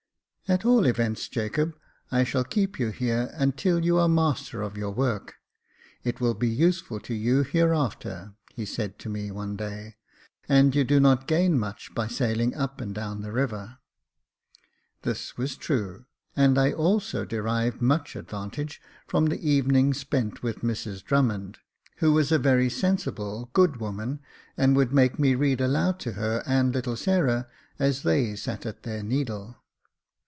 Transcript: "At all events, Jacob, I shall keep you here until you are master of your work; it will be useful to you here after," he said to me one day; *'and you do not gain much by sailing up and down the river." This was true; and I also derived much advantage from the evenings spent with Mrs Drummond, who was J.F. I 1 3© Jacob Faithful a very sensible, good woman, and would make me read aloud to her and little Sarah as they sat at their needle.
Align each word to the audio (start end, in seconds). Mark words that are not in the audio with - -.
"At 0.61 0.65
all 0.65 0.85
events, 0.85 1.29
Jacob, 1.29 1.77
I 2.11 2.25
shall 2.25 2.43
keep 2.43 2.77
you 2.77 2.89
here 2.89 3.31
until 3.35 3.85
you 3.85 3.97
are 3.97 4.09
master 4.09 4.61
of 4.61 4.75
your 4.75 4.91
work; 4.91 5.35
it 6.03 6.19
will 6.19 6.33
be 6.33 6.49
useful 6.49 6.99
to 6.99 7.13
you 7.13 7.43
here 7.43 7.73
after," 7.73 8.33
he 8.53 8.65
said 8.65 8.99
to 8.99 9.07
me 9.09 9.31
one 9.31 9.55
day; 9.55 9.95
*'and 10.49 10.75
you 10.75 10.83
do 10.83 10.99
not 10.99 11.25
gain 11.25 11.57
much 11.57 11.95
by 11.95 12.09
sailing 12.09 12.53
up 12.53 12.81
and 12.81 12.93
down 12.93 13.21
the 13.21 13.31
river." 13.31 13.77
This 15.03 15.37
was 15.37 15.55
true; 15.55 16.03
and 16.35 16.57
I 16.57 16.73
also 16.73 17.23
derived 17.23 17.81
much 17.81 18.17
advantage 18.17 18.81
from 19.07 19.27
the 19.27 19.49
evenings 19.49 19.99
spent 20.01 20.43
with 20.43 20.63
Mrs 20.63 21.01
Drummond, 21.01 21.59
who 21.99 22.11
was 22.11 22.27
J.F. 22.27 22.33
I 22.33 22.35
1 22.39 22.39
3© 22.39 22.41
Jacob 22.41 22.43
Faithful 22.43 22.51
a 22.51 22.51
very 22.51 22.69
sensible, 22.97 23.49
good 23.53 23.77
woman, 23.79 24.19
and 24.57 24.75
would 24.75 24.91
make 24.91 25.17
me 25.17 25.33
read 25.33 25.61
aloud 25.61 25.97
to 26.01 26.11
her 26.13 26.43
and 26.45 26.73
little 26.73 26.97
Sarah 26.97 27.47
as 27.79 28.03
they 28.03 28.35
sat 28.35 28.65
at 28.65 28.83
their 28.83 29.01
needle. 29.01 29.55